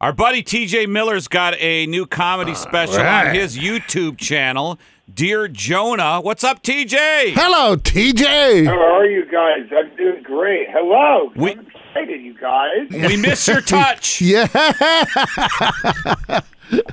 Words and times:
Our 0.00 0.12
buddy 0.12 0.44
TJ 0.44 0.86
Miller's 0.88 1.26
got 1.26 1.54
a 1.58 1.84
new 1.86 2.06
comedy 2.06 2.54
special 2.54 2.98
right. 2.98 3.30
on 3.30 3.34
his 3.34 3.58
YouTube 3.58 4.16
channel, 4.16 4.78
Dear 5.12 5.48
Jonah. 5.48 6.20
What's 6.20 6.44
up, 6.44 6.62
TJ? 6.62 7.32
Hello, 7.32 7.74
TJ. 7.76 8.66
How 8.66 8.80
are 8.94 9.06
you 9.06 9.24
guys? 9.24 9.68
I'm 9.76 9.96
doing 9.96 10.22
great. 10.22 10.68
Hello. 10.70 11.32
We- 11.34 11.50
I'm 11.50 11.66
excited, 11.66 12.20
you 12.22 12.38
guys. 12.40 12.88
We 12.92 13.16
miss 13.16 13.48
your 13.48 13.60
touch. 13.60 14.20
Yeah. 14.20 14.46
I 14.54 16.42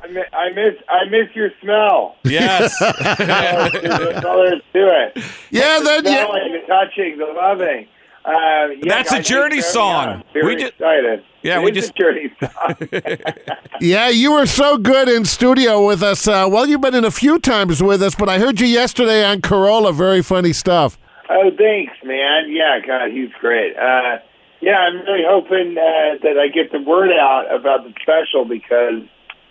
miss, 0.09 0.23
I 0.33 0.49
miss 0.55 0.73
I 0.89 1.05
miss 1.11 1.35
your 1.35 1.51
smell. 1.61 2.15
Yes. 2.23 2.75
That's 2.79 4.25
all 4.25 4.37
there 4.37 4.55
is 4.55 4.61
to 4.73 4.87
it. 5.17 5.23
Yeah, 5.51 5.79
then 5.79 6.05
you, 6.05 6.11
smelling, 6.11 6.53
the 6.53 6.61
touching, 6.67 7.17
the 7.19 7.25
loving. 7.35 7.87
Uh, 8.25 8.31
yeah, 8.31 8.75
That's 8.87 9.11
a 9.11 9.21
Journey 9.21 9.61
song. 9.61 10.03
having 10.05 10.17
me 10.17 10.23
on. 10.25 10.33
Very 10.33 10.45
We 10.55 10.55
ju- 10.61 10.67
excited. 10.67 11.23
Yeah, 11.43 11.59
It 11.59 11.63
we 11.63 11.71
is 11.71 11.77
just- 11.77 11.89
a 11.91 11.93
Journey 11.93 12.31
song. 12.39 13.35
yeah, 13.81 14.09
you 14.09 14.31
were 14.33 14.45
so 14.47 14.77
good 14.77 15.07
in 15.07 15.25
studio 15.25 15.85
with 15.85 16.01
us. 16.01 16.27
Uh, 16.27 16.47
well, 16.49 16.65
you've 16.67 16.81
been 16.81 16.95
in 16.95 17.05
a 17.05 17.11
few 17.11 17.37
times 17.39 17.83
with 17.83 18.01
us, 18.01 18.15
but 18.15 18.27
I 18.29 18.39
heard 18.39 18.59
you 18.59 18.67
yesterday 18.67 19.23
on 19.23 19.41
Carolla. 19.41 19.93
Very 19.93 20.23
funny 20.23 20.53
stuff. 20.53 20.97
oh, 21.29 21.51
thanks, 21.57 21.93
man. 22.03 22.45
Yeah, 22.51 22.79
God, 22.85 23.11
he's 23.11 23.29
great. 23.39 23.75
Uh, 23.77 24.17
yeah, 24.61 24.77
I'm 24.77 25.01
really 25.05 25.23
hoping 25.27 25.77
uh, 25.77 26.17
that 26.23 26.39
I 26.39 26.47
get 26.47 26.71
the 26.71 26.79
word 26.81 27.11
out 27.11 27.45
about 27.53 27.83
the 27.83 27.93
special 28.01 28.45
because 28.45 29.03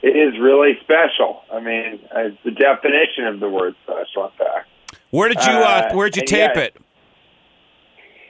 it 0.03 0.17
is 0.17 0.39
really 0.41 0.73
special. 0.83 1.43
I 1.53 1.61
mean, 1.61 2.01
uh, 2.15 2.21
it's 2.23 2.39
the 2.45 2.51
definition 2.51 3.27
of 3.27 3.39
the 3.39 3.49
word 3.49 3.75
special, 3.85 4.25
in 4.25 4.31
fact. 4.37 4.69
Where 5.11 5.29
did 5.29 5.39
you 5.45 5.53
uh, 5.53 5.89
Uh, 5.91 5.95
where'd 5.95 6.17
you 6.17 6.25
tape 6.25 6.57
yeah. 6.57 6.63
it? 6.63 6.77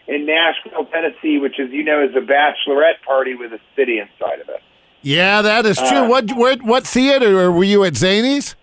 In 0.06 0.26
Nashville, 0.26 0.86
Tennessee, 0.86 1.38
which, 1.38 1.58
as 1.58 1.70
you 1.70 1.82
know, 1.82 2.02
is 2.04 2.14
a 2.14 2.20
bachelorette 2.20 3.02
party 3.06 3.34
with 3.34 3.52
a 3.52 3.60
city 3.76 3.98
inside 3.98 4.40
of 4.40 4.48
it. 4.48 4.60
Yeah, 5.02 5.42
that 5.42 5.66
is 5.66 5.76
true. 5.76 5.98
Uh, 5.98 6.08
what 6.08 6.32
what 6.32 6.62
what 6.62 6.86
theater 6.86 7.52
were 7.52 7.64
you 7.64 7.84
at 7.84 7.92
Zanies? 7.92 8.54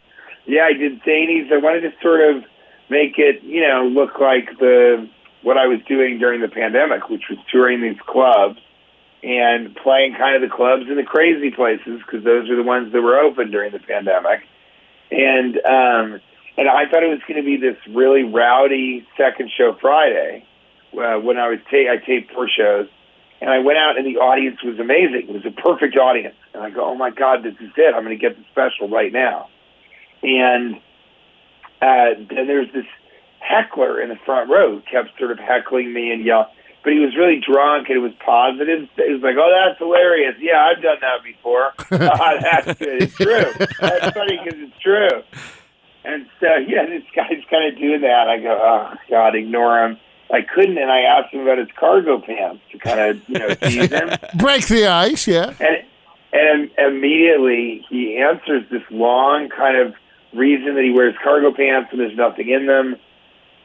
Yeah, 0.46 0.64
I 0.64 0.74
did 0.74 1.02
Zanies. 1.04 1.52
I 1.52 1.58
wanted 1.58 1.82
to 1.82 1.94
sort 2.02 2.22
of 2.22 2.44
make 2.90 3.18
it, 3.18 3.44
you 3.44 3.62
know, 3.62 3.86
look 3.86 4.20
like 4.20 4.58
the 4.60 5.08
what 5.44 5.58
I 5.58 5.68
was 5.68 5.80
doing 5.88 6.18
during 6.18 6.42
the 6.42 6.48
pandemic, 6.48 7.10
which 7.10 7.24
was 7.30 7.38
touring 7.52 7.82
these 7.82 8.00
clubs 8.06 8.60
and 9.24 9.76
playing 9.76 10.16
kind 10.16 10.36
of 10.36 10.48
the 10.48 10.54
clubs 10.56 10.86
in 10.90 10.96
the 10.96 11.04
crazy 11.04 11.52
places 11.52 12.02
because 12.06 12.24
those 12.24 12.50
are 12.50 12.56
the 12.56 12.64
ones 12.64 12.92
that 12.92 13.02
were 13.02 13.20
open 13.20 13.52
during 13.52 13.72
the 13.72 13.80
pandemic. 13.80 14.42
And 15.12 15.58
um, 15.58 16.22
and 16.58 16.68
I 16.70 16.90
thought 16.90 17.04
it 17.04 17.10
was 17.10 17.22
going 17.28 17.40
to 17.40 17.46
be 17.46 17.58
this 17.58 17.78
really 17.90 18.24
rowdy 18.24 19.08
second 19.16 19.52
show 19.56 19.78
Friday 19.80 20.46
uh, 20.94 21.20
when 21.20 21.38
I 21.38 21.50
was 21.50 21.60
ta- 21.70 21.92
I 21.92 21.98
taped 22.06 22.34
four 22.34 22.48
shows, 22.50 22.88
and 23.40 23.50
I 23.50 23.60
went 23.60 23.78
out 23.78 23.98
and 23.98 24.06
the 24.06 24.20
audience 24.20 24.64
was 24.64 24.80
amazing. 24.80 25.28
It 25.30 25.34
was 25.34 25.46
a 25.46 25.62
perfect 25.62 25.98
audience, 25.98 26.36
and 26.54 26.64
I 26.64 26.70
go, 26.70 26.86
oh 26.86 26.96
my 26.96 27.10
god, 27.10 27.44
this 27.44 27.56
is 27.60 27.72
it! 27.78 27.96
I'm 27.96 28.04
going 28.04 28.18
to 28.18 28.22
get 28.22 28.38
the 28.38 28.44
special 28.52 28.90
right 28.90 29.12
now. 29.12 29.50
And 30.24 30.76
uh, 31.82 32.22
then 32.30 32.46
there's 32.48 32.72
this 32.74 32.86
heckler 33.40 34.00
in 34.00 34.10
the 34.10 34.20
front 34.26 34.50
row 34.50 34.82
kept 34.90 35.18
sort 35.18 35.32
of 35.32 35.40
heckling 35.40 35.92
me 35.94 36.12
and 36.12 36.24
yell. 36.24 36.52
But 36.84 36.94
he 36.94 37.00
was 37.00 37.16
really 37.16 37.40
drunk 37.40 37.90
and 37.90 37.98
it 37.98 38.02
was 38.02 38.14
positive. 38.26 38.90
He 38.96 39.14
was 39.14 39.22
like, 39.22 39.36
"Oh, 39.38 39.50
that's 39.54 39.78
hilarious! 39.78 40.36
Yeah, 40.40 40.66
I've 40.66 40.82
done 40.82 40.98
that 41.02 41.24
before. 41.24 41.74
Ah, 41.92 42.38
that's 42.42 42.80
good. 42.80 43.04
It's 43.04 43.16
true. 43.16 43.54
That's 43.80 44.16
funny 44.16 44.40
because 44.44 44.60
it's 44.60 44.80
true." 44.82 45.22
And 46.04 46.26
so, 46.40 46.48
yeah, 46.68 46.88
this 46.88 47.04
guy's 47.16 47.44
kind 47.52 47.72
of 47.72 47.78
doing 47.78 48.02
that. 48.02 48.28
I 48.28 48.38
go, 48.40 48.58
"Oh 48.60 48.96
God, 49.10 49.36
ignore 49.36 49.86
him." 49.86 49.98
I 50.32 50.42
couldn't, 50.42 50.78
and 50.78 50.90
I 50.90 51.02
asked 51.02 51.34
him 51.34 51.42
about 51.42 51.58
his 51.58 51.68
cargo 51.78 52.20
pants 52.20 52.62
to 52.72 52.78
kind 52.78 53.00
of, 53.00 53.30
you 53.30 53.40
know, 53.40 53.54
tease 53.54 53.90
him. 53.90 54.10
Break 54.38 54.68
the 54.68 54.88
ice. 54.88 55.28
Yeah. 55.28 55.54
And 55.60 55.84
and 56.34 56.72
immediately 56.78 57.86
he 57.90 58.18
answers 58.18 58.64
this 58.72 58.84
long 58.90 59.50
kind 59.50 59.78
of 59.78 59.94
reason 60.34 60.76
that 60.76 60.84
he 60.84 60.92
wears 60.92 61.14
cargo 61.22 61.54
pants 61.54 61.90
and 61.92 62.00
there's 62.00 62.16
nothing 62.16 62.50
in 62.50 62.66
them. 62.66 62.96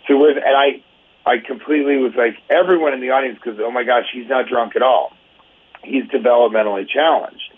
So 0.09 0.19
with 0.19 0.37
and 0.37 0.57
I 0.57 0.83
I 1.25 1.39
completely 1.39 1.97
was 1.99 2.15
like 2.17 2.37
everyone 2.51 2.93
in 2.93 3.01
the 3.01 3.11
audience 3.11 3.39
because 3.43 3.61
oh 3.61 3.71
my 3.71 3.85
gosh 3.85 4.07
he's 4.13 4.29
not 4.29 4.49
drunk 4.49 4.75
at 4.75 4.83
all. 4.83 5.13
He's 5.85 6.05
developmentally 6.05 6.89
challenged. 6.89 7.53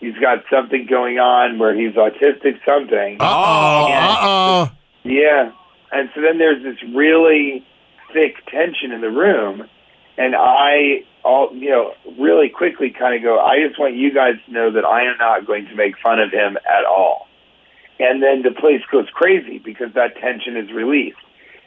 He's 0.00 0.16
got 0.16 0.42
something 0.50 0.86
going 0.86 1.18
on 1.18 1.58
where 1.58 1.74
he's 1.74 1.94
autistic 1.94 2.58
something. 2.66 3.18
Uh 3.20 3.24
oh. 3.24 3.92
Uh 3.92 4.16
oh. 4.20 4.72
Yeah. 5.04 5.52
And 5.92 6.10
so 6.14 6.20
then 6.22 6.38
there's 6.38 6.62
this 6.62 6.82
really 6.94 7.64
thick 8.12 8.44
tension 8.46 8.92
in 8.92 9.00
the 9.00 9.10
room. 9.10 9.68
And 10.16 10.34
I, 10.36 11.04
all 11.24 11.54
you 11.54 11.70
know, 11.70 11.94
really 12.18 12.48
quickly 12.48 12.90
kind 12.90 13.16
of 13.16 13.22
go, 13.22 13.38
I 13.38 13.66
just 13.66 13.78
want 13.78 13.94
you 13.94 14.12
guys 14.12 14.34
to 14.46 14.52
know 14.52 14.70
that 14.72 14.84
I 14.84 15.04
am 15.04 15.16
not 15.18 15.46
going 15.46 15.66
to 15.66 15.74
make 15.74 15.98
fun 15.98 16.20
of 16.20 16.30
him 16.30 16.56
at 16.58 16.84
all. 16.84 17.26
And 17.98 18.22
then 18.22 18.42
the 18.42 18.50
place 18.50 18.82
goes 18.90 19.08
crazy 19.12 19.58
because 19.58 19.92
that 19.94 20.16
tension 20.16 20.56
is 20.56 20.70
released. 20.72 21.18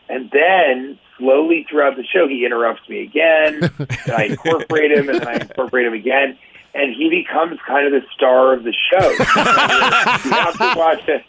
And 0.10 0.30
then 0.32 1.00
slowly 1.18 1.66
throughout 1.70 1.96
the 1.96 2.04
show, 2.04 2.28
he 2.28 2.46
interrupts 2.46 2.88
me 2.90 3.04
again. 3.04 3.72
and 3.80 4.12
I 4.12 4.24
incorporate 4.26 4.92
him, 4.92 5.10
and 5.10 5.20
then 5.20 5.28
I 5.28 5.34
incorporate 5.36 5.86
him 5.86 5.94
again. 5.94 6.38
And 6.74 6.94
he 6.96 7.10
becomes 7.10 7.60
kind 7.68 7.86
of 7.86 8.02
the 8.02 8.08
star 8.14 8.54
of 8.54 8.64
the 8.64 8.74
show. 8.74 9.10
you 9.10 10.32
have 10.32 10.58
to 10.58 10.74
watch 10.76 11.08
it. 11.08 11.24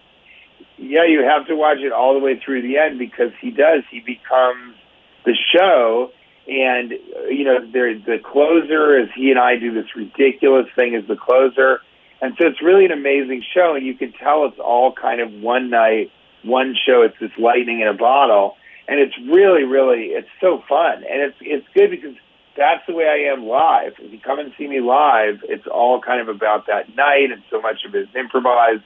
Yeah, 0.78 1.04
you 1.04 1.22
have 1.22 1.46
to 1.46 1.54
watch 1.54 1.78
it 1.78 1.92
all 1.92 2.14
the 2.14 2.20
way 2.20 2.40
through 2.40 2.62
the 2.62 2.78
end 2.78 2.98
because 2.98 3.30
he 3.40 3.50
does. 3.50 3.82
He 3.90 4.00
becomes 4.00 4.74
the 5.24 5.36
show, 5.54 6.10
and 6.46 6.92
you 7.30 7.44
know, 7.44 7.60
the 7.60 8.20
closer 8.22 8.98
is 8.98 9.08
he 9.14 9.30
and 9.30 9.38
I 9.38 9.56
do 9.56 9.72
this 9.72 9.94
ridiculous 9.96 10.66
thing 10.74 10.94
as 10.94 11.06
the 11.06 11.16
closer, 11.16 11.80
and 12.20 12.34
so 12.38 12.46
it's 12.46 12.62
really 12.62 12.84
an 12.84 12.92
amazing 12.92 13.42
show, 13.54 13.74
and 13.74 13.84
you 13.84 13.94
can 13.94 14.12
tell 14.12 14.46
it's 14.46 14.58
all 14.58 14.92
kind 14.92 15.20
of 15.20 15.32
one 15.32 15.70
night, 15.70 16.10
one 16.42 16.74
show. 16.86 17.02
It's 17.02 17.18
this 17.20 17.32
lightning 17.38 17.80
in 17.80 17.88
a 17.88 17.94
bottle, 17.94 18.56
and 18.88 19.00
it's 19.00 19.14
really, 19.18 19.64
really, 19.64 20.08
it's 20.08 20.28
so 20.40 20.62
fun, 20.68 21.04
and 21.10 21.22
it's 21.22 21.36
it's 21.40 21.66
good 21.74 21.90
because 21.90 22.14
that's 22.56 22.86
the 22.86 22.94
way 22.94 23.06
I 23.06 23.32
am 23.32 23.46
live. 23.46 23.94
If 23.98 24.12
you 24.12 24.20
come 24.20 24.38
and 24.38 24.52
see 24.56 24.68
me 24.68 24.80
live, 24.80 25.40
it's 25.44 25.66
all 25.66 26.00
kind 26.00 26.20
of 26.20 26.28
about 26.28 26.66
that 26.66 26.94
night, 26.94 27.30
and 27.32 27.42
so 27.50 27.60
much 27.60 27.84
of 27.86 27.94
it 27.94 28.02
is 28.02 28.14
improvised. 28.14 28.82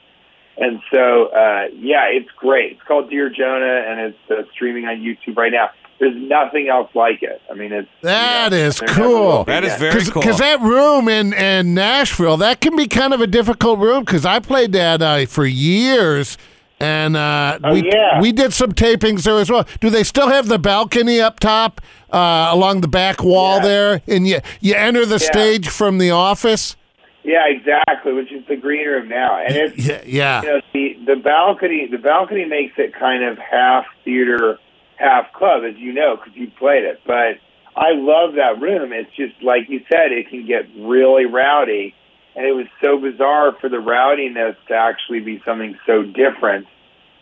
And 0.57 0.81
so, 0.93 1.27
uh, 1.27 1.67
yeah, 1.73 2.05
it's 2.11 2.29
great. 2.35 2.73
It's 2.73 2.81
called 2.81 3.09
Dear 3.09 3.29
Jonah, 3.29 3.83
and 3.87 3.99
it's 3.99 4.31
uh, 4.31 4.43
streaming 4.51 4.85
on 4.85 4.97
YouTube 4.97 5.37
right 5.37 5.51
now. 5.51 5.69
There's 5.99 6.15
nothing 6.15 6.69
else 6.69 6.89
like 6.95 7.21
it. 7.21 7.41
I 7.51 7.55
mean, 7.55 7.73
it's 7.73 7.89
That 8.01 8.51
you 8.53 8.57
know, 8.59 8.65
is 8.65 8.79
cool. 8.79 9.43
That 9.43 9.65
is 9.65 9.73
again. 9.75 9.91
very 9.91 10.05
cool. 10.05 10.21
Because 10.21 10.37
that 10.37 10.61
room 10.61 11.09
in, 11.09 11.33
in 11.33 11.73
Nashville, 11.73 12.37
that 12.37 12.61
can 12.61 12.75
be 12.77 12.87
kind 12.87 13.13
of 13.13 13.19
a 13.19 13.27
difficult 13.27 13.79
room 13.79 14.05
because 14.05 14.25
I 14.25 14.39
played 14.39 14.71
that 14.71 15.01
uh, 15.01 15.25
for 15.25 15.45
years. 15.45 16.37
And 16.79 17.17
uh, 17.17 17.59
Oh, 17.61 17.73
we, 17.73 17.83
yeah. 17.91 18.21
we 18.21 18.31
did 18.31 18.53
some 18.53 18.71
tapings 18.71 19.23
there 19.23 19.37
as 19.39 19.51
well. 19.51 19.67
Do 19.81 19.89
they 19.89 20.03
still 20.05 20.29
have 20.29 20.47
the 20.47 20.57
balcony 20.57 21.19
up 21.19 21.41
top 21.41 21.81
uh, 22.13 22.47
along 22.51 22.79
the 22.79 22.87
back 22.87 23.21
wall 23.21 23.57
Yeah. 23.57 23.63
there? 23.63 24.01
And 24.07 24.25
you, 24.25 24.39
you 24.61 24.75
enter 24.75 25.05
the 25.05 25.19
Yeah. 25.21 25.31
stage 25.31 25.67
from 25.67 25.97
the 25.97 26.11
office? 26.11 26.77
Yeah, 27.25 27.45
exactly. 27.49 28.13
Which 28.13 28.31
is 28.31 28.45
the 28.47 28.55
green 28.55 28.87
room 28.87 29.09
now, 29.09 29.37
and 29.45 29.53
it's 29.53 29.77
Yeah. 29.85 30.01
yeah. 30.05 30.41
you 30.41 30.47
know 30.47 30.61
the 30.73 30.97
the 31.05 31.15
balcony. 31.21 31.85
The 31.91 31.97
balcony 31.97 32.45
makes 32.45 32.75
it 32.77 32.93
kind 32.97 33.25
of 33.25 33.37
half 33.37 33.83
theater, 34.05 34.57
half 34.99 35.31
club, 35.33 35.63
as 35.63 35.75
you 35.77 35.93
know, 35.93 36.17
because 36.17 36.35
you 36.35 36.51
played 36.59 36.83
it. 36.83 36.99
But 37.07 37.39
I 37.75 37.91
love 37.93 38.35
that 38.35 38.61
room. 38.61 38.91
It's 38.93 39.09
just 39.15 39.41
like 39.41 39.69
you 39.69 39.79
said, 39.91 40.11
it 40.11 40.29
can 40.29 40.45
get 40.45 40.63
really 40.77 41.25
rowdy, 41.25 41.95
and 42.35 42.45
it 42.45 42.51
was 42.51 42.67
so 42.81 42.99
bizarre 42.99 43.53
for 43.59 43.69
the 43.69 43.79
rowdiness 43.79 44.55
to 44.67 44.73
actually 44.75 45.21
be 45.21 45.41
something 45.45 45.77
so 45.85 46.03
different. 46.03 46.67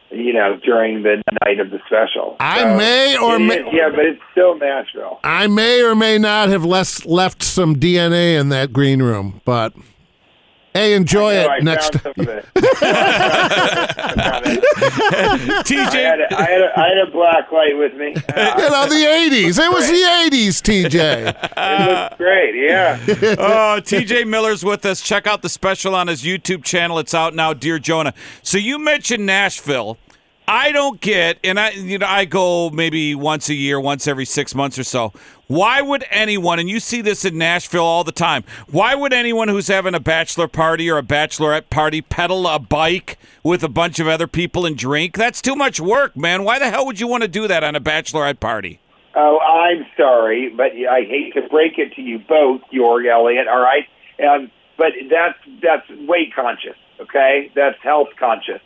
You 0.10 0.32
know, 0.32 0.56
during 0.64 1.04
the 1.04 1.22
night 1.46 1.60
of 1.60 1.70
the 1.70 1.80
special. 1.86 2.38
I 2.40 2.62
So 2.62 2.78
may 2.78 3.18
or 3.18 3.40
may- 3.40 3.60
is- 3.60 3.74
yeah, 3.74 3.90
but 3.90 4.06
it's 4.06 4.22
still 4.32 4.58
Nashville. 4.58 5.20
I 5.22 5.48
may 5.48 5.84
or 5.84 5.96
may 5.96 6.18
not 6.18 6.48
have 6.48 6.64
less, 6.64 7.06
left 7.06 7.44
some 7.44 7.76
DNA 7.76 8.38
in 8.40 8.48
that 8.48 8.72
green 8.72 9.02
room, 9.02 9.42
but 9.44 9.74
hey, 10.78 10.94
enjoy 10.94 11.34
So 11.34 11.40
it 11.42 11.50
I 11.50 11.60
next 11.60 11.94
found 11.96 12.16
time. 12.16 12.26
some 12.26 12.28
of 12.28 12.30
it. 12.30 12.46
I 12.58 12.60
had, 15.94 16.22
a, 16.22 16.38
I, 16.38 16.44
had 16.44 16.62
a, 16.62 16.80
I 16.80 16.88
had 16.90 16.98
a 17.08 17.12
black 17.12 17.52
light 17.52 17.78
with 17.78 17.94
me. 17.96 18.14
Uh, 18.16 18.54
You 18.58 18.70
know, 18.70 18.86
the 18.88 19.06
80s. 19.36 19.60
It 19.60 19.72
was 19.72 19.88
the 19.88 20.38
80s, 20.38 20.62
TJ. 20.62 21.28
it 21.58 21.90
looks 21.90 22.16
great, 22.18 22.56
yeah. 22.56 23.00
oh, 23.40 23.80
TJ 23.82 24.28
Miller's 24.28 24.64
with 24.64 24.86
us. 24.86 25.02
Check 25.02 25.28
out 25.28 25.42
the 25.42 25.50
special 25.50 25.96
on 25.96 26.08
his 26.08 26.24
YouTube 26.24 26.64
channel. 26.64 27.00
It's 27.00 27.14
out 27.14 27.36
now, 27.36 27.54
Dear 27.54 27.80
Jonah. 27.80 28.14
So 28.44 28.58
you 28.58 28.80
mentioned 28.80 29.26
Nashville. 29.26 29.98
I 30.50 30.72
don't 30.72 31.02
get, 31.02 31.40
and 31.44 31.60
I, 31.60 31.72
you 31.72 31.98
know, 31.98 32.08
I 32.08 32.24
go 32.24 32.70
maybe 32.70 33.14
once 33.16 33.50
a 33.50 33.54
year, 33.54 33.82
once 33.82 34.08
every 34.08 34.24
six 34.24 34.56
months 34.56 34.80
or 34.80 34.86
so. 34.86 35.12
Why 35.48 35.82
would 35.82 36.06
anyone, 36.10 36.60
and 36.60 36.70
you 36.70 36.80
see 36.80 37.02
this 37.02 37.24
in 37.24 37.38
Nashville 37.38 37.84
all 37.84 38.04
the 38.04 38.12
time, 38.12 38.44
why 38.70 38.96
would 38.96 39.14
anyone 39.14 39.48
who's 39.48 39.68
having 39.68 39.96
a 39.96 40.00
bachelor 40.00 40.48
party 40.48 40.90
or 40.90 40.98
a 40.98 41.04
bachelorette 41.04 41.70
party 41.70 42.02
pedal 42.02 42.46
a 42.48 42.60
bike 42.60 43.18
with 43.44 43.64
a 43.64 43.70
bunch 43.70 44.00
of 44.00 44.08
other 44.08 44.28
people 44.28 44.66
and 44.66 44.78
drink? 44.78 45.16
That's 45.16 45.42
too 45.42 45.56
much 45.56 45.80
work, 45.80 46.18
man. 46.18 46.44
Why 46.44 46.60
the 46.60 46.70
hell 46.70 46.86
would 46.86 47.00
you 47.00 47.08
want 47.08 47.24
to 47.24 47.30
do 47.30 47.48
that 47.48 47.64
on 47.64 47.76
a 47.76 47.82
bachelorette 47.82 48.42
party? 48.42 48.82
Oh, 49.16 49.40
I'm 49.40 49.86
sorry, 49.96 50.50
but 50.56 50.74
I 50.74 51.02
hate 51.02 51.34
to 51.36 51.48
break 51.50 51.78
it 51.78 51.94
to 51.94 52.02
you 52.02 52.20
both, 52.20 52.62
Torg 52.76 53.06
Elliott. 53.06 53.48
All 53.48 53.62
right, 53.62 53.86
um, 54.30 54.52
but 54.78 54.92
that's 55.10 55.40
that's 55.64 55.90
weight 56.08 56.36
conscious. 56.36 56.76
Okay, 57.00 57.52
that's 57.56 57.78
health 57.82 58.10
conscious. 58.20 58.62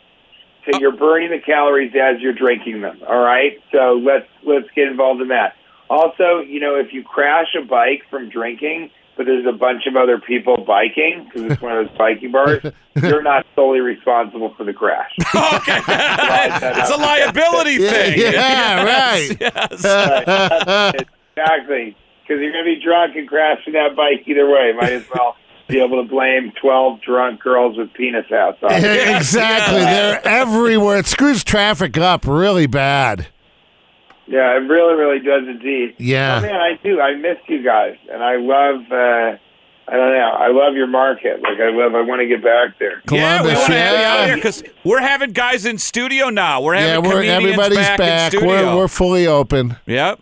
So 0.64 0.78
you're 0.78 0.96
burning 0.96 1.30
the 1.30 1.40
calories 1.40 1.92
as 1.94 2.20
you're 2.20 2.34
drinking 2.34 2.82
them. 2.82 3.00
All 3.08 3.18
right. 3.18 3.58
So 3.72 4.00
let's 4.04 4.28
let's 4.44 4.68
get 4.76 4.88
involved 4.88 5.20
in 5.20 5.28
that. 5.28 5.54
Also, 5.92 6.40
you 6.40 6.58
know, 6.58 6.76
if 6.76 6.90
you 6.94 7.04
crash 7.04 7.48
a 7.54 7.62
bike 7.62 8.02
from 8.08 8.30
drinking, 8.30 8.90
but 9.14 9.26
there's 9.26 9.44
a 9.44 9.52
bunch 9.52 9.82
of 9.86 9.94
other 9.94 10.18
people 10.18 10.64
biking 10.66 11.24
because 11.24 11.52
it's 11.52 11.60
one 11.60 11.76
of 11.76 11.86
those 11.86 11.98
biking 11.98 12.32
bars, 12.32 12.64
you're 13.02 13.22
not 13.22 13.44
solely 13.54 13.80
responsible 13.80 14.54
for 14.56 14.64
the 14.64 14.72
crash. 14.72 15.12
Okay, 15.34 15.80
it's 15.86 16.90
a 16.90 16.96
liability 16.96 17.76
thing. 17.76 18.18
Yeah, 18.18 18.84
right. 18.84 19.36
Yes. 19.38 20.94
exactly. 21.36 21.94
Because 22.22 22.40
you're 22.40 22.52
going 22.52 22.64
to 22.64 22.74
be 22.74 22.80
drunk 22.82 23.14
and 23.16 23.28
crashing 23.28 23.74
that 23.74 23.94
bike 23.94 24.26
either 24.26 24.48
way. 24.48 24.72
Might 24.72 24.92
as 24.92 25.04
well 25.14 25.36
be 25.68 25.78
able 25.78 26.02
to 26.02 26.08
blame 26.08 26.52
12 26.58 27.02
drunk 27.02 27.42
girls 27.42 27.76
with 27.76 27.92
penis 27.92 28.32
outs 28.32 28.62
on 28.62 28.72
it. 28.72 28.82
exactly. 29.16 29.80
They're 29.80 30.26
everywhere. 30.26 30.98
It 30.98 31.06
screws 31.06 31.44
traffic 31.44 31.98
up 31.98 32.26
really 32.26 32.66
bad. 32.66 33.26
Yeah, 34.32 34.56
it 34.56 34.60
really, 34.66 34.94
really 34.94 35.18
does 35.18 35.46
indeed. 35.46 35.94
Yeah. 35.98 36.38
Oh, 36.38 36.40
man, 36.40 36.54
I 36.54 36.80
do. 36.82 37.02
I 37.02 37.14
miss 37.16 37.36
you 37.48 37.62
guys. 37.62 37.96
And 38.10 38.24
I 38.24 38.36
love, 38.36 38.80
uh, 38.90 39.36
I 39.88 39.96
don't 39.96 40.12
know, 40.14 40.30
I 40.38 40.48
love 40.48 40.74
your 40.74 40.86
market. 40.86 41.42
Like, 41.42 41.60
I 41.60 41.68
love, 41.68 41.94
I 41.94 42.00
want 42.00 42.20
to 42.22 42.26
get 42.26 42.42
back 42.42 42.78
there. 42.78 43.02
Yeah, 43.10 43.42
we 43.42 43.48
want 43.48 43.66
to 43.66 43.72
have 43.74 43.92
you 43.92 43.98
out 43.98 44.20
yeah. 44.20 44.26
here 44.28 44.36
because 44.36 44.64
we're 44.84 45.02
having 45.02 45.32
guys 45.32 45.66
in 45.66 45.76
studio 45.76 46.30
now. 46.30 46.62
We're 46.62 46.76
having 46.76 47.04
Yeah, 47.04 47.10
we're 47.10 47.22
everybody's 47.24 47.76
back, 47.76 47.98
back. 47.98 48.32
We're 48.32 48.74
we're 48.74 48.88
fully 48.88 49.26
open. 49.26 49.76
yep. 49.84 50.18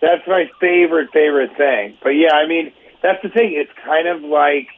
That's 0.00 0.26
my 0.26 0.50
favorite, 0.58 1.10
favorite 1.12 1.54
thing. 1.58 1.98
But 2.02 2.10
yeah, 2.10 2.32
I 2.32 2.46
mean, 2.46 2.72
that's 3.02 3.22
the 3.22 3.28
thing. 3.28 3.52
It's 3.52 3.72
kind 3.84 4.08
of 4.08 4.22
like 4.22 4.68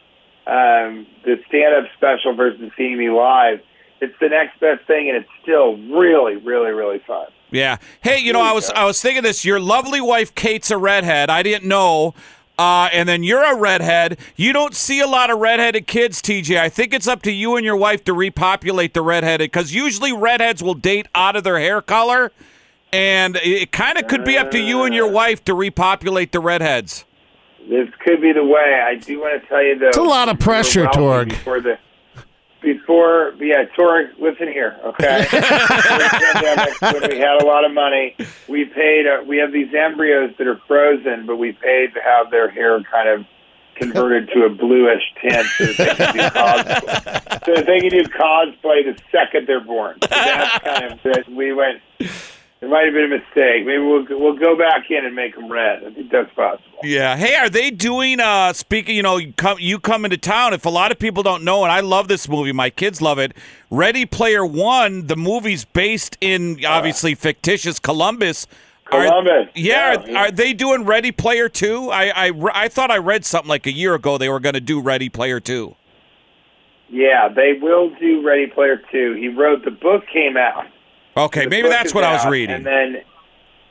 um, 0.48 1.06
the 1.24 1.36
stand-up 1.46 1.84
special 1.96 2.34
versus 2.34 2.72
seeing 2.76 2.98
me 2.98 3.08
live. 3.08 3.60
It's 4.00 4.14
the 4.20 4.30
next 4.30 4.58
best 4.58 4.84
thing, 4.88 5.08
and 5.08 5.16
it's 5.16 5.30
still 5.42 5.76
really, 5.96 6.36
really, 6.36 6.72
really 6.72 7.00
fun. 7.06 7.26
Yeah. 7.50 7.78
Hey, 8.00 8.18
you 8.18 8.32
know, 8.32 8.40
I 8.40 8.52
was 8.52 8.70
I 8.70 8.84
was 8.84 9.00
thinking 9.00 9.22
this. 9.22 9.44
Your 9.44 9.60
lovely 9.60 10.00
wife 10.00 10.34
Kate's 10.34 10.70
a 10.70 10.78
redhead. 10.78 11.30
I 11.30 11.42
didn't 11.42 11.68
know. 11.68 12.14
Uh, 12.58 12.88
and 12.92 13.08
then 13.08 13.22
you're 13.22 13.44
a 13.44 13.56
redhead. 13.56 14.18
You 14.34 14.52
don't 14.52 14.74
see 14.74 14.98
a 14.98 15.06
lot 15.06 15.30
of 15.30 15.38
redheaded 15.38 15.86
kids, 15.86 16.20
TJ. 16.20 16.58
I 16.58 16.68
think 16.68 16.92
it's 16.92 17.06
up 17.06 17.22
to 17.22 17.30
you 17.30 17.54
and 17.54 17.64
your 17.64 17.76
wife 17.76 18.02
to 18.04 18.12
repopulate 18.12 18.94
the 18.94 19.02
redheaded 19.02 19.52
because 19.52 19.72
usually 19.72 20.12
redheads 20.12 20.60
will 20.60 20.74
date 20.74 21.06
out 21.14 21.36
of 21.36 21.44
their 21.44 21.60
hair 21.60 21.80
color, 21.80 22.32
and 22.92 23.36
it 23.44 23.70
kind 23.70 23.96
of 23.96 24.08
could 24.08 24.24
be 24.24 24.36
up 24.36 24.50
to 24.50 24.58
you 24.58 24.82
and 24.82 24.92
your 24.92 25.08
wife 25.08 25.44
to 25.44 25.54
repopulate 25.54 26.32
the 26.32 26.40
redheads. 26.40 27.04
This 27.68 27.88
could 28.00 28.20
be 28.20 28.32
the 28.32 28.44
way. 28.44 28.82
I 28.84 28.96
do 28.96 29.20
want 29.20 29.40
to 29.40 29.48
tell 29.48 29.62
you 29.62 29.78
though. 29.78 29.88
It's 29.88 29.96
a 29.96 30.02
lot 30.02 30.28
of 30.28 30.40
pressure, 30.40 30.84
we're 30.84 30.92
Torg. 30.92 31.28
Before 31.28 31.60
the 31.60 31.78
before 32.60 33.34
yeah, 33.38 33.64
Torg, 33.76 34.08
listen 34.18 34.48
here, 34.48 34.78
okay? 34.84 35.26
Pandemic, 35.30 36.80
when 36.80 37.10
we 37.10 37.18
had 37.18 37.40
a 37.40 37.46
lot 37.46 37.64
of 37.64 37.72
money, 37.72 38.16
we 38.48 38.64
paid. 38.64 39.06
Uh, 39.06 39.22
we 39.26 39.38
have 39.38 39.52
these 39.52 39.72
embryos 39.74 40.34
that 40.38 40.46
are 40.46 40.60
frozen, 40.66 41.26
but 41.26 41.36
we 41.36 41.52
paid 41.52 41.94
to 41.94 42.00
have 42.00 42.30
their 42.30 42.50
hair 42.50 42.82
kind 42.82 43.08
of 43.08 43.26
converted 43.76 44.28
to 44.34 44.44
a 44.44 44.50
bluish 44.50 45.02
tint 45.22 45.46
so 45.56 45.64
that 45.66 45.76
they 45.76 45.94
can 45.94 46.14
do 46.14 46.20
cosplay. 46.20 47.24
So 47.48 47.54
they 47.54 47.80
can 47.80 47.88
do 47.88 48.02
cosplay 48.04 48.84
the 48.84 48.98
second 49.10 49.46
they're 49.46 49.60
born. 49.60 49.96
So 50.02 50.08
that's 50.10 50.58
kind 50.58 51.00
of 51.18 51.28
we 51.28 51.54
went. 51.54 51.80
It 52.60 52.68
might 52.68 52.86
have 52.86 52.92
been 52.94 53.04
a 53.04 53.08
mistake. 53.18 53.64
Maybe 53.66 53.78
we'll 53.78 54.04
we'll 54.10 54.36
go 54.36 54.56
back 54.58 54.90
in 54.90 55.04
and 55.04 55.14
make 55.14 55.36
them 55.36 55.48
red. 55.50 55.84
I 55.84 55.90
think 55.94 56.10
that's 56.10 56.28
possible. 56.34 56.64
Yeah. 56.82 57.16
Hey, 57.16 57.36
are 57.36 57.48
they 57.48 57.70
doing? 57.70 58.18
Uh, 58.18 58.52
speaking, 58.52 58.96
you 58.96 59.02
know, 59.02 59.16
you 59.16 59.32
come 59.34 59.58
you 59.60 59.78
come 59.78 60.04
into 60.04 60.16
town. 60.18 60.52
If 60.54 60.66
a 60.66 60.68
lot 60.70 60.90
of 60.90 60.98
people 60.98 61.22
don't 61.22 61.44
know, 61.44 61.62
and 61.62 61.70
I 61.70 61.80
love 61.80 62.08
this 62.08 62.28
movie, 62.28 62.50
my 62.50 62.68
kids 62.70 63.00
love 63.00 63.20
it. 63.20 63.36
Ready 63.70 64.04
Player 64.06 64.44
One. 64.44 65.06
The 65.06 65.14
movie's 65.16 65.64
based 65.64 66.18
in 66.20 66.64
obviously 66.64 67.14
fictitious 67.14 67.78
Columbus. 67.78 68.48
Are- 68.90 69.04
Columbus. 69.04 69.50
yeah, 69.54 70.02
Yeah, 70.06 70.18
are, 70.18 70.26
are 70.26 70.30
they 70.32 70.52
doing 70.52 70.84
Ready 70.84 71.12
Player 71.12 71.48
Two? 71.48 71.90
I, 71.90 72.28
I 72.28 72.32
I 72.54 72.68
thought 72.68 72.90
I 72.90 72.96
read 72.98 73.24
something 73.24 73.48
like 73.48 73.66
a 73.68 73.72
year 73.72 73.94
ago 73.94 74.18
they 74.18 74.28
were 74.28 74.40
going 74.40 74.54
to 74.54 74.60
do 74.60 74.80
Ready 74.80 75.08
Player 75.08 75.38
Two. 75.38 75.76
Yeah, 76.90 77.28
they 77.28 77.52
will 77.60 77.90
do 78.00 78.26
Ready 78.26 78.46
Player 78.48 78.80
Two. 78.90 79.14
He 79.14 79.28
wrote 79.28 79.64
the 79.64 79.70
book 79.70 80.04
came 80.12 80.36
out. 80.36 80.64
Okay, 81.18 81.44
The 81.44 81.50
maybe 81.50 81.68
that's 81.68 81.88
is 81.88 81.94
what 81.94 82.04
I 82.04 82.12
was 82.12 82.26
reading. 82.26 82.56
And 82.56 82.66
then, 82.66 82.96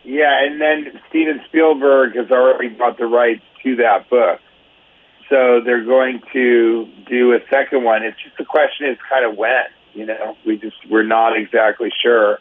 yeah, 0.04 0.44
and 0.44 0.60
then 0.60 1.00
Steven 1.10 1.42
Spielberg 1.48 2.16
has 2.16 2.30
already 2.30 2.70
bought 2.70 2.98
the 2.98 3.06
rights 3.06 3.44
to 3.64 3.76
that 3.78 4.10
book. 4.10 4.40
So 5.30 5.62
they're 5.64 5.84
going 5.84 6.22
to 6.34 6.88
do 7.10 7.34
a 7.34 7.40
second 7.50 7.84
one. 7.84 8.04
It's 8.04 8.22
just 8.24 8.38
the 8.38 8.46
question 8.46 8.88
is 8.88 8.98
kind 9.10 9.26
of 9.26 9.38
when. 9.38 9.64
You 9.94 10.06
know, 10.06 10.38
we 10.46 10.58
just 10.58 10.76
we're 10.90 11.04
not 11.04 11.36
exactly 11.36 11.90
sure, 12.04 12.38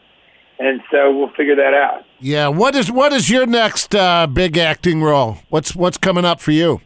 and 0.58 0.82
so 0.90 1.16
we'll 1.16 1.30
figure 1.30 1.56
that 1.56 1.72
out. 1.72 2.04
Yeah. 2.20 2.48
What 2.48 2.74
is 2.74 2.92
what 2.92 3.12
is 3.12 3.30
your 3.30 3.46
next 3.46 3.94
uh, 3.94 4.26
big 4.26 4.58
acting 4.58 5.02
role? 5.02 5.38
What's 5.48 5.74
what's 5.74 5.96
coming 5.96 6.26
up 6.26 6.40
for 6.40 6.50
you? 6.50 6.82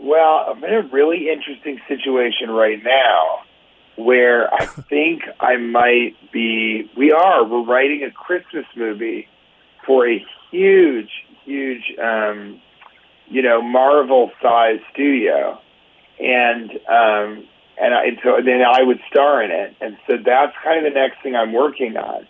Well, 0.00 0.46
I'm 0.48 0.62
in 0.62 0.74
a 0.74 0.82
really 0.92 1.28
interesting 1.28 1.80
situation 1.88 2.50
right 2.50 2.82
now 2.84 3.40
where 3.98 4.52
I 4.54 4.64
think 4.64 5.22
I 5.40 5.56
might 5.56 6.14
be. 6.32 6.88
We 6.96 7.10
are. 7.10 7.44
We're 7.44 7.64
writing 7.64 8.04
a 8.04 8.10
Christmas 8.12 8.64
movie 8.76 9.26
for 9.84 10.08
a 10.08 10.24
huge, 10.50 11.10
huge, 11.44 11.92
um, 12.00 12.60
you 13.26 13.42
know, 13.42 13.60
Marvel-sized 13.60 14.82
studio, 14.92 15.60
and 16.20 16.70
um, 16.88 17.48
and 17.80 17.94
I, 17.94 18.06
and 18.06 18.18
so 18.22 18.38
then 18.44 18.62
I 18.62 18.82
would 18.82 19.00
star 19.10 19.42
in 19.42 19.50
it, 19.50 19.74
and 19.80 19.96
so 20.06 20.16
that's 20.24 20.54
kind 20.62 20.86
of 20.86 20.92
the 20.92 20.98
next 20.98 21.20
thing 21.22 21.34
I'm 21.34 21.52
working 21.52 21.96
on, 21.96 22.20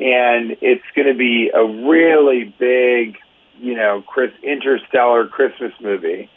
and 0.00 0.56
it's 0.60 0.84
going 0.96 1.08
to 1.08 1.14
be 1.14 1.50
a 1.54 1.64
really 1.64 2.52
big, 2.58 3.16
you 3.60 3.76
know, 3.76 4.02
Chris 4.06 4.32
interstellar 4.42 5.28
Christmas 5.28 5.72
movie 5.80 6.28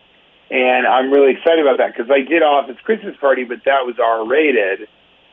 and 0.50 0.86
I'm 0.86 1.12
really 1.12 1.34
excited 1.34 1.60
about 1.60 1.78
that 1.78 1.96
because 1.96 2.12
I 2.12 2.22
did 2.22 2.44
Office 2.44 2.78
Christmas 2.84 3.16
Party, 3.20 3.44
but 3.44 3.60
that 3.66 3.86
was 3.86 3.96
R-rated, 4.00 4.88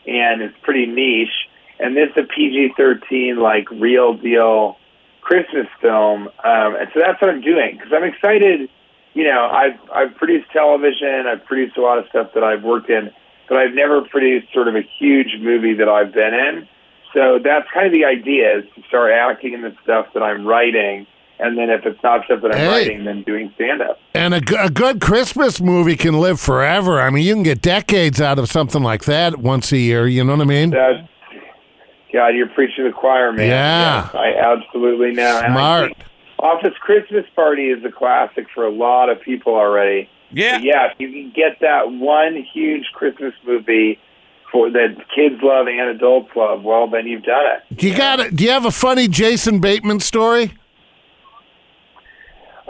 and 0.06 0.43
it's 0.43 0.56
pretty 0.62 0.87
niche. 0.87 1.49
And 1.79 1.97
this 1.97 2.11
is 2.11 2.25
a 2.25 2.26
PG-13, 2.26 3.38
like 3.38 3.70
real 3.70 4.14
deal 4.14 4.76
Christmas 5.20 5.67
film, 5.81 6.29
um, 6.44 6.76
and 6.76 6.88
so 6.93 7.00
that's 7.00 7.20
what 7.20 7.31
I'm 7.31 7.41
doing 7.41 7.76
because 7.76 7.93
I'm 7.93 8.05
excited. 8.05 8.69
You 9.14 9.25
know, 9.25 9.49
I've 9.50 9.79
I've 9.93 10.14
produced 10.17 10.50
television, 10.53 11.26
I've 11.26 11.44
produced 11.44 11.76
a 11.76 11.82
lot 11.82 11.99
of 11.99 12.06
stuff 12.08 12.32
that 12.35 12.43
I've 12.43 12.62
worked 12.62 12.91
in, 12.91 13.11
but 13.49 13.58
I've 13.58 13.75
never 13.75 14.03
produced 14.03 14.53
sort 14.53 14.69
of 14.69 14.75
a 14.75 14.82
huge 14.98 15.36
movie 15.41 15.75
that 15.75 15.89
I've 15.89 16.13
been 16.13 16.34
in. 16.34 16.69
So 17.15 17.39
that's 17.43 17.69
kind 17.72 17.86
of 17.86 17.93
the 17.93 18.05
idea 18.05 18.58
is 18.58 18.65
to 18.75 18.82
start 18.89 19.13
acting 19.13 19.53
in 19.53 19.63
the 19.63 19.77
stuff 19.82 20.06
that 20.15 20.22
I'm 20.22 20.46
writing. 20.46 21.06
And 21.43 21.58
then 21.58 21.70
if 21.70 21.84
it's 21.84 22.03
not 22.03 22.25
stuff 22.27 22.41
that 22.43 22.53
I'm 22.53 22.58
Hey. 22.58 22.69
writing, 22.69 23.05
then 23.05 23.22
doing 23.22 23.51
stand 23.56 23.82
up. 23.82 23.99
And 24.15 24.32
a 24.34 24.41
good 24.41 25.01
Christmas 25.01 25.61
movie 25.61 25.96
can 25.96 26.20
live 26.20 26.41
forever. 26.41 27.01
I 27.01 27.11
mean, 27.11 27.25
you 27.25 27.34
can 27.34 27.43
get 27.43 27.61
decades 27.61 28.20
out 28.20 28.39
of 28.39 28.49
something 28.49 28.82
like 28.82 29.05
that 29.05 29.39
once 29.39 29.72
a 29.72 29.79
year. 29.79 30.06
You 30.06 30.22
know 30.25 30.32
what 30.32 30.43
I 30.43 30.44
mean? 30.44 30.70
That's 30.70 31.08
God, 32.13 32.29
you're 32.29 32.49
preaching 32.49 32.84
to 32.84 32.91
the 32.91 32.93
choir, 32.93 33.32
man. 33.32 33.49
Yeah. 33.49 34.05
Yes, 34.05 34.15
I 34.15 34.32
absolutely 34.34 35.13
know. 35.13 35.41
And 35.43 35.55
Smart. 35.55 35.93
Office 36.39 36.75
Christmas 36.81 37.25
Party 37.34 37.70
is 37.70 37.82
a 37.84 37.91
classic 37.91 38.46
for 38.55 38.67
a 38.67 38.70
lot 38.70 39.08
of 39.08 39.20
people 39.22 39.55
already. 39.55 40.08
yeah. 40.31 40.58
But 40.58 40.65
yeah, 40.65 40.87
if 40.93 40.93
you 40.99 41.08
can 41.11 41.32
get 41.34 41.61
that 41.61 41.91
one 41.91 42.44
huge 42.53 42.84
Christmas 42.94 43.32
movie 43.46 43.99
for 44.51 44.69
that 44.70 44.96
kids 45.15 45.37
love 45.43 45.67
and 45.69 45.81
adults 45.89 46.29
love, 46.37 46.63
well, 46.63 46.87
then 46.87 47.06
you've 47.06 47.22
done 47.22 47.46
it. 47.46 47.77
Do 47.79 47.89
you 47.89 47.96
got 47.96 48.20
it? 48.20 48.37
Do 48.37 48.44
you 48.44 48.51
have 48.51 48.67
a 48.67 48.70
funny 48.70 49.08
Jason 49.08 49.61
Bateman 49.61 50.01
story? 50.01 50.53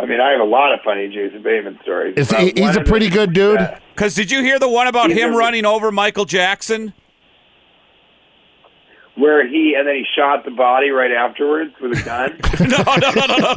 I 0.02 0.06
mean, 0.06 0.21
I 0.21 0.32
have 0.32 0.40
a 0.40 0.44
lot 0.44 0.73
of 0.75 0.80
funny 0.85 1.06
Jason 1.09 1.42
Bateman 1.42 1.78
stories. 1.82 2.16
Is 2.16 2.30
he- 2.32 2.52
he's 2.56 2.75
a 2.76 2.80
pretty 2.82 3.09
good 3.09 3.32
dude? 3.32 3.61
Because 3.94 4.14
did 4.16 4.32
you 4.32 4.42
hear 4.42 4.59
the 4.59 4.68
one 4.68 4.88
about 4.88 5.11
He's 5.11 5.18
him 5.21 5.35
running 5.35 5.64
over 5.64 5.92
Michael 5.92 6.25
Jackson? 6.25 6.92
Where 9.14 9.47
he 9.47 9.75
and 9.78 9.87
then 9.87 9.94
he 9.94 10.04
shot 10.16 10.44
the 10.47 10.50
body 10.50 10.88
right 10.90 11.12
afterwards 11.12 11.75
with 11.80 12.00
a 12.00 12.02
gun. 12.02 12.40
no, 12.61 12.82
no, 12.82 13.11
no, 13.12 13.26
no, 13.37 13.52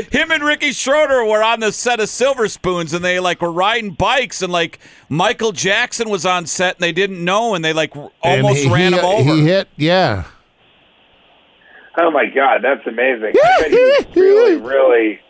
no. 0.00 0.06
Him 0.18 0.30
and 0.30 0.42
Ricky 0.42 0.72
Schroder 0.72 1.26
were 1.26 1.42
on 1.42 1.60
the 1.60 1.70
set 1.70 2.00
of 2.00 2.08
Silver 2.08 2.48
Spoons, 2.48 2.94
and 2.94 3.04
they 3.04 3.20
like 3.20 3.42
were 3.42 3.52
riding 3.52 3.90
bikes, 3.90 4.40
and 4.40 4.50
like 4.50 4.78
Michael 5.10 5.52
Jackson 5.52 6.08
was 6.08 6.24
on 6.24 6.46
set, 6.46 6.76
and 6.76 6.82
they 6.82 6.92
didn't 6.92 7.22
know, 7.22 7.54
and 7.54 7.62
they 7.62 7.74
like 7.74 7.94
almost 8.22 8.60
he- 8.64 8.72
ran 8.72 8.94
he, 8.94 8.98
him 8.98 9.04
over. 9.04 9.34
He 9.34 9.44
hit, 9.44 9.68
yeah. 9.76 10.24
Oh 11.98 12.10
my 12.10 12.26
God, 12.26 12.62
that's 12.62 12.86
amazing! 12.86 13.34
I 13.42 13.60
bet 13.60 13.70
he 13.70 13.76
was 13.78 14.06
really, 14.16 14.56
really. 14.56 15.20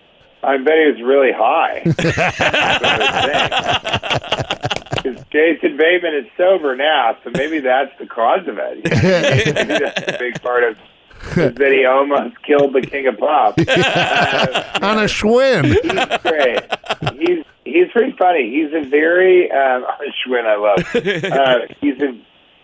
I 0.43 0.57
bet 0.59 0.75
he 0.79 0.87
was 0.93 1.03
really 1.03 1.33
high. 1.33 1.83
Because 5.03 5.25
Jason 5.33 5.77
Bateman 5.79 6.15
is 6.15 6.27
sober 6.37 6.77
now, 6.77 7.17
so 7.25 7.31
maybe 7.31 7.61
that's 7.61 7.91
the 7.99 8.05
cause 8.07 8.47
of 8.47 8.59
it. 8.59 8.85
maybe 8.85 9.79
that's 9.79 10.15
a 10.15 10.19
big 10.19 10.43
part 10.43 10.63
of 10.65 10.77
is 11.37 11.55
that 11.55 11.73
he 11.73 11.85
almost 11.87 12.35
killed 12.43 12.73
the 12.75 12.81
king 12.83 13.07
of 13.07 13.17
pop. 13.19 13.55
Uh, 13.69 14.79
On 14.83 14.99
a 14.99 15.05
Schwinn. 15.05 15.67
he's 15.67 15.83
great. 16.23 16.63
He's 17.19 17.45
he's 17.65 17.91
pretty 17.93 18.13
funny. 18.19 18.51
He's 18.51 18.73
a 18.75 18.83
very 18.89 19.51
um, 19.51 19.85
Schwinn. 20.27 20.45
I 20.45 20.57
love. 20.57 20.85
Uh, 20.95 21.61
he's 21.81 22.01
a 22.03 22.13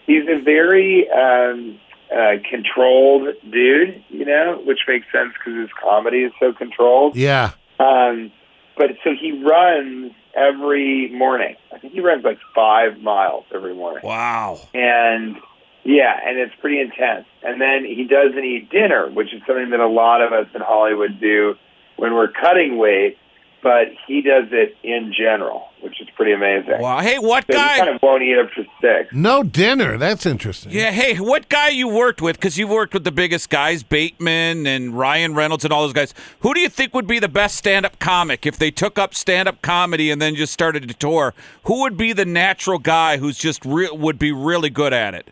he's 0.07 0.29
a 0.29 0.39
very 0.43 1.09
um, 1.11 1.79
uh, 2.15 2.35
controlled 2.49 3.35
dude. 3.51 4.03
You 4.09 4.25
know, 4.25 4.63
which 4.65 4.81
makes 4.87 5.07
sense 5.13 5.33
because 5.33 5.61
his 5.61 5.71
comedy 5.81 6.19
is 6.25 6.33
so 6.41 6.53
controlled. 6.53 7.17
Yeah. 7.17 7.53
Um, 7.79 8.33
but 8.77 8.91
so 9.05 9.11
he 9.19 9.43
runs 9.43 10.13
every 10.35 11.11
morning. 11.11 11.57
I 11.73 11.79
think 11.79 11.95
he 11.95 12.01
runs 12.01 12.25
like 12.25 12.39
five 12.55 13.01
miles 13.01 13.45
every 13.55 13.75
morning. 13.75 14.03
Wow. 14.05 14.61
And 14.75 15.37
yeah, 15.85 16.19
and 16.27 16.39
it's 16.39 16.55
pretty 16.61 16.81
intense. 16.81 17.27
And 17.43 17.61
then 17.61 17.85
he 17.85 18.05
doesn't 18.05 18.45
eat 18.45 18.71
dinner, 18.71 19.09
which 19.09 19.33
is 19.33 19.41
something 19.47 19.71
that 19.71 19.81
a 19.81 19.87
lot 19.87 20.21
of 20.21 20.33
us 20.33 20.47
in 20.55 20.61
Hollywood 20.61 21.21
do 21.21 21.57
when 21.97 22.15
we're 22.15 22.31
cutting 22.31 22.77
weight, 22.77 23.19
but 23.63 23.89
he 24.07 24.23
does 24.23 24.45
it 24.53 24.77
in 24.85 25.13
general, 25.17 25.69
which 25.81 26.01
is 26.01 26.09
pretty 26.17 26.33
amazing. 26.33 26.81
Wow. 26.81 27.01
Hey, 27.01 27.19
what 27.19 27.45
So 27.47 27.53
he 27.55 27.59
guy? 27.59 27.79
kind 27.79 27.91
of 27.91 28.01
won't 28.03 28.23
eat 28.23 28.39
up 28.39 28.53
to 28.53 28.65
six. 28.81 29.13
No 29.13 29.43
dinner. 29.43 29.99
That's 29.99 30.25
interesting. 30.27 30.73
Yeah, 30.73 30.91
hey, 30.93 31.17
what 31.17 31.49
guy 31.49 31.69
you 31.71 31.89
worked 31.89 32.23
with? 32.23 32.37
Because 32.37 32.57
you've 32.59 32.71
worked 32.71 32.95
with 32.95 33.05
the 33.05 33.11
biggest 33.13 33.51
guys, 33.51 33.83
Bateman 33.83 34.67
and 34.67 34.97
Ryan 34.97 35.35
Reynolds 35.35 35.65
and 35.65 35.73
all 35.73 35.83
those 35.83 35.93
guys. 35.93 36.15
Who 36.41 36.55
do 36.55 36.61
you 36.61 36.69
think 36.69 36.95
would 36.95 37.07
be 37.09 37.19
the 37.19 37.29
best 37.29 37.57
stand-up 37.57 37.99
comic 37.99 38.47
if 38.47 38.57
they 38.59 38.71
took 38.71 38.99
up 38.99 39.15
stand-up 39.15 39.63
comedy 39.63 40.11
and 40.11 40.23
then 40.23 40.35
just 40.37 40.53
started 40.53 40.87
to 40.87 40.95
tour? 40.95 41.35
Who 41.65 41.81
would 41.83 41.97
be 41.97 42.13
the 42.13 42.25
natural 42.27 42.79
guy 42.79 43.17
who's 43.17 43.37
just 43.39 43.65
re- 43.65 43.91
would 43.91 44.19
be 44.19 44.31
really 44.33 44.71
good 44.71 44.93
at 44.93 45.15
it? 45.15 45.29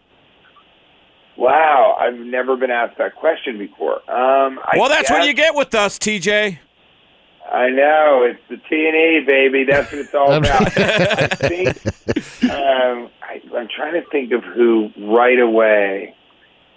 Wow, 1.37 1.97
I've 2.01 2.15
never 2.15 2.57
been 2.57 2.71
asked 2.71 2.97
that 2.99 3.17
question 3.17 3.59
before. 3.59 3.95
Um, 4.11 4.61
I 4.63 4.77
well, 4.79 4.89
that's 4.89 5.11
what 5.11 5.27
you 5.27 5.35
get 5.35 5.55
with 5.57 5.75
us, 5.75 5.99
TJ. 5.99 6.59
I 7.51 7.69
know 7.71 8.27
it's 8.29 8.41
the 8.49 8.57
T 8.57 8.87
and 8.89 8.97
E, 8.97 9.25
baby. 9.27 9.65
That's 9.65 9.93
what 9.93 10.01
it's 10.01 10.15
all 10.15 10.33
about. 10.33 10.63
I 10.79 11.27
think 11.29 11.69
um, 12.51 13.11
I, 13.23 13.41
I'm 13.57 13.69
trying 13.69 13.95
to 13.95 14.05
think 14.11 14.33
of 14.33 14.43
who 14.43 14.91
right 14.99 15.39
away 15.39 16.15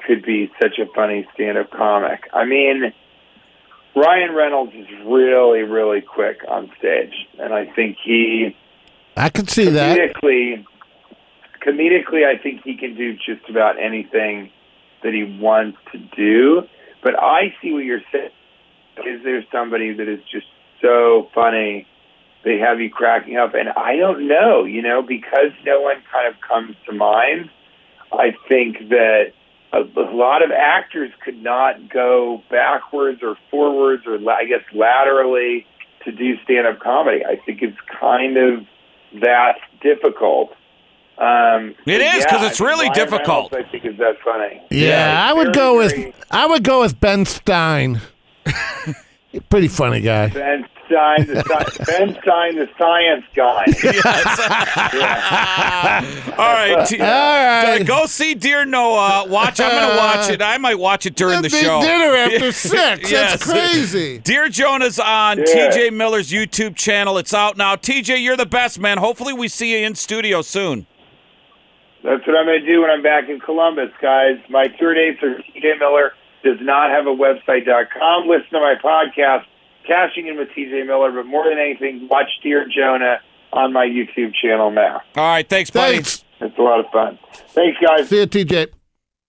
could 0.06 0.24
be 0.24 0.52
such 0.62 0.78
a 0.80 0.86
funny 0.94 1.28
stand-up 1.34 1.72
comic. 1.72 2.22
I 2.34 2.46
mean, 2.46 2.94
Ryan 3.96 4.36
Reynolds 4.36 4.74
is 4.76 4.88
really, 5.06 5.62
really 5.62 6.02
quick 6.02 6.40
on 6.48 6.72
stage, 6.78 7.14
and 7.40 7.54
I 7.54 7.66
think 7.74 7.98
he 8.04 8.56
I 9.18 9.30
can 9.30 9.48
see 9.48 9.70
that. 9.70 9.98
comedically, 9.98 10.64
comedically, 11.66 12.26
I 12.26 12.38
think 12.42 12.62
he 12.64 12.78
can 12.78 12.96
do 12.96 13.14
just 13.16 13.50
about 13.50 13.82
anything 13.82 14.52
that 15.04 15.14
he 15.14 15.40
wants 15.42 15.80
to 15.92 15.98
do. 16.16 16.62
But 17.04 17.20
I 17.20 17.54
see 17.62 17.74
what 17.74 17.84
you're 17.84 18.02
saying. 18.12 18.30
Is 19.06 19.24
there 19.24 19.44
somebody 19.52 19.94
that 19.94 20.08
is 20.08 20.20
just 20.32 20.48
so 20.82 21.30
funny? 21.34 21.88
They 22.44 22.58
have 22.60 22.80
you 22.80 22.90
cracking 22.90 23.36
up, 23.38 23.54
and 23.56 23.70
I 23.70 23.98
don't 23.98 24.28
know, 24.28 24.64
you 24.64 24.82
know, 24.82 25.02
because 25.02 25.52
no 25.66 25.82
one 25.82 25.98
kind 26.12 26.28
of 26.34 26.40
comes 26.42 26.76
to 26.86 26.94
mind. 26.94 27.50
I 28.14 28.36
think 28.48 28.88
that 28.90 29.34
a, 29.74 29.80
a 29.82 30.08
lot 30.16 30.42
of 30.44 30.52
actors 30.52 31.12
could 31.26 31.42
not 31.44 31.90
go 31.90 32.42
backwards 32.50 33.22
or 33.22 33.36
forwards, 33.52 34.04
or 34.08 34.16
I 34.32 34.46
guess 34.46 34.62
laterally, 34.74 35.66
to 36.06 36.12
do 36.12 36.36
stand-up 36.44 36.80
comedy. 36.80 37.26
I 37.26 37.36
think 37.46 37.62
it's 37.62 37.78
kind 38.00 38.38
of 38.38 38.66
that 39.22 39.56
difficult. 39.82 40.52
Um, 41.18 41.74
It 41.86 42.00
so 42.00 42.18
is, 42.18 42.26
'cause 42.28 42.42
yeah, 42.44 42.48
it's 42.48 42.62
really 42.62 42.90
difficult. 42.92 43.52
Reynolds, 43.52 43.68
I 43.68 43.72
think 43.72 43.86
is 43.86 43.98
that 43.98 44.20
funny. 44.24 44.62
Yeah, 44.70 45.26
I 45.28 45.34
would 45.34 45.48
very, 45.48 45.54
go 45.56 45.78
with 45.78 45.92
very- 45.96 46.14
I 46.32 46.46
would 46.46 46.64
go 46.64 46.80
with 46.82 46.98
Ben 47.02 47.26
Stein. 47.26 48.00
Pretty 49.50 49.68
funny 49.68 50.02
guy. 50.02 50.30
Ben 50.30 50.66
Stein, 50.88 51.28
the 51.28 51.44
sci- 51.44 51.84
Ben 51.86 52.18
Stein, 52.22 52.56
the 52.56 52.70
science 52.78 53.26
guy. 53.36 53.66
All 56.38 56.54
right, 56.54 56.86
T- 56.88 57.00
All 57.02 57.08
right. 57.08 57.84
go 57.86 58.06
see 58.06 58.34
Dear 58.34 58.66
Noah. 58.66 59.26
Watch. 59.28 59.60
I'm 59.60 59.72
gonna 59.72 59.98
watch 59.98 60.30
it. 60.30 60.42
I 60.42 60.58
might 60.58 60.80
watch 60.80 61.06
it 61.06 61.16
during 61.16 61.42
the 61.42 61.50
Big 61.50 61.64
show. 61.64 61.82
dinner 61.82 62.16
after 62.36 62.52
six. 62.52 63.12
Yes. 63.12 63.14
That's 63.40 63.44
crazy. 63.52 64.20
Dear 64.20 64.50
Jonah's 64.50 65.00
on 65.00 65.40
Yeah. 65.40 65.46
TJ 65.72 65.94
Miller's 65.94 66.32
YouTube 66.32 66.76
channel. 66.76 67.18
It's 67.18 67.34
out 67.34 67.58
now. 67.58 67.76
TJ, 67.76 68.22
you're 68.24 68.38
the 68.38 68.46
best, 68.46 68.80
man. 68.80 68.98
Hopefully, 68.98 69.34
we 69.34 69.48
see 69.48 69.78
you 69.80 69.86
in 69.86 69.96
studio 69.96 70.42
soon. 70.42 70.86
That's 72.04 72.26
what 72.26 72.38
I'm 72.38 72.46
going 72.46 72.62
to 72.62 72.66
do 72.66 72.82
when 72.82 72.90
I'm 72.92 73.04
back 73.04 73.28
in 73.28 73.40
Columbus, 73.40 73.90
guys. 74.02 74.38
My 74.50 74.68
tour 74.80 74.94
dates 74.94 75.22
are 75.24 75.36
TJ 75.36 75.80
Miller 75.80 76.14
does 76.48 76.60
not 76.62 76.90
have 76.92 77.08
a 77.08 77.16
website.com. 77.16 78.28
Listen 78.28 78.50
to 78.52 78.60
my 78.60 78.76
podcast, 78.82 79.44
Cashing 79.86 80.28
In 80.28 80.38
with 80.38 80.50
TJ 80.50 80.86
Miller, 80.86 81.12
but 81.12 81.26
more 81.26 81.44
than 81.50 81.60
anything, 81.60 82.08
watch 82.10 82.30
Dear 82.42 82.66
Jonah 82.68 83.20
on 83.52 83.74
my 83.74 83.86
YouTube 83.86 84.34
channel 84.34 84.72
now. 84.72 85.02
All 85.16 85.24
right, 85.24 85.48
thanks, 85.48 85.70
buddy. 85.70 85.96
Thanks. 85.96 86.24
It's 86.40 86.58
a 86.58 86.62
lot 86.62 86.80
of 86.80 86.86
fun. 86.92 87.20
Thanks, 87.50 87.78
guys. 87.82 88.08
See 88.10 88.20
you, 88.20 88.28
TJ. 88.28 88.77